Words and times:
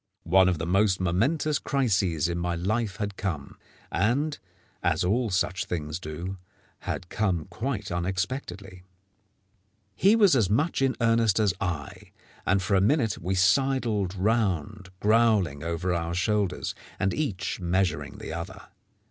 One 0.25 0.49
of 0.49 0.57
the 0.57 0.65
most 0.65 0.99
momentous 0.99 1.59
crises 1.59 2.27
in 2.27 2.39
my 2.39 2.55
life 2.55 2.95
had 2.95 3.17
come, 3.17 3.55
and, 3.91 4.39
as 4.81 5.03
all 5.03 5.29
such 5.29 5.65
things 5.65 5.99
do, 5.99 6.37
had 6.79 7.07
come 7.09 7.45
quite 7.51 7.91
unexpectedly. 7.91 8.81
He 9.93 10.15
was 10.15 10.35
as 10.35 10.49
much 10.49 10.81
in 10.81 10.95
earnest 11.01 11.39
as 11.39 11.53
I, 11.61 12.13
and 12.47 12.63
for 12.63 12.73
a 12.73 12.81
minute 12.81 13.19
we 13.19 13.35
sidled 13.35 14.15
round 14.15 14.89
growling 15.01 15.61
over 15.63 15.93
our 15.93 16.15
shoulders, 16.15 16.73
and 16.99 17.13
each 17.13 17.59
measuring 17.59 18.17
the 18.17 18.33
other. 18.33 18.69